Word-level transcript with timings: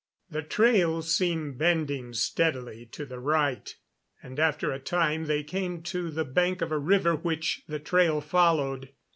The 0.31 0.41
trail 0.41 1.03
seemed 1.03 1.59
bending 1.59 2.13
steadily 2.15 2.87
to 2.87 3.05
the 3.05 3.19
right, 3.19 3.71
and 4.23 4.39
after 4.39 4.71
a 4.71 4.79
time 4.79 5.25
they 5.25 5.43
came 5.43 5.83
to 5.83 6.09
the 6.09 6.25
bank 6.25 6.63
of 6.63 6.71
a 6.71 6.79
river 6.79 7.15
which 7.15 7.61
the 7.67 7.77
trail 7.77 8.19
followed. 8.19 8.93